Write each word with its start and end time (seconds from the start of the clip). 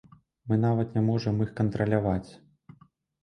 Мы 0.51 0.55
нават 0.61 0.95
не 0.99 1.03
можам 1.09 1.43
іх 1.45 1.51
кантраляваць. 1.59 2.31